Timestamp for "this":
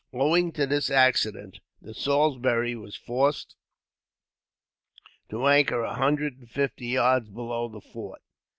0.65-0.89